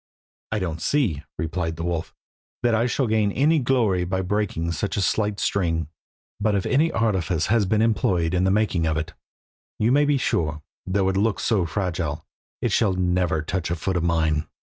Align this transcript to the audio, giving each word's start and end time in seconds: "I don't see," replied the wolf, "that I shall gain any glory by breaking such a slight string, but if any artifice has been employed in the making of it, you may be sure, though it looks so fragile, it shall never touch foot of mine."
"I 0.51 0.57
don't 0.57 0.81
see," 0.81 1.21
replied 1.37 1.75
the 1.75 1.83
wolf, 1.83 2.15
"that 2.63 2.73
I 2.73 2.87
shall 2.87 3.05
gain 3.05 3.31
any 3.31 3.59
glory 3.59 4.03
by 4.03 4.21
breaking 4.23 4.71
such 4.71 4.97
a 4.97 4.99
slight 5.01 5.39
string, 5.39 5.89
but 6.39 6.55
if 6.55 6.65
any 6.65 6.91
artifice 6.91 7.45
has 7.45 7.67
been 7.67 7.83
employed 7.83 8.33
in 8.33 8.43
the 8.43 8.49
making 8.49 8.87
of 8.87 8.97
it, 8.97 9.13
you 9.77 9.91
may 9.91 10.05
be 10.05 10.17
sure, 10.17 10.63
though 10.87 11.07
it 11.09 11.17
looks 11.17 11.43
so 11.43 11.67
fragile, 11.67 12.25
it 12.63 12.71
shall 12.71 12.93
never 12.93 13.43
touch 13.43 13.69
foot 13.69 13.95
of 13.95 14.01
mine." 14.03 14.47